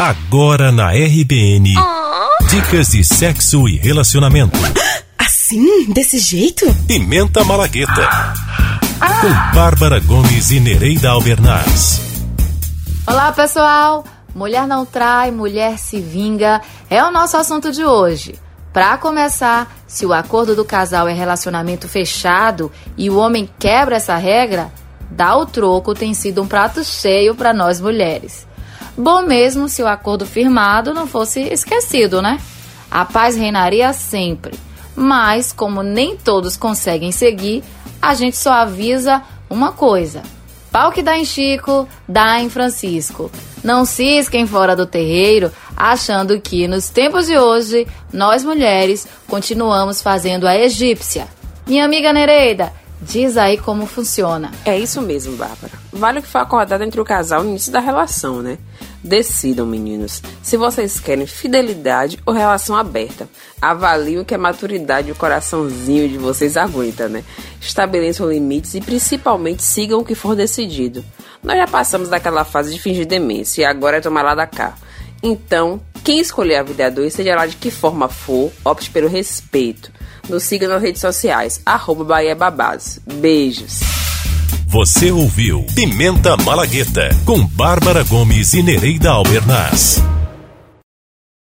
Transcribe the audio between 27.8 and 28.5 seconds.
mulheres.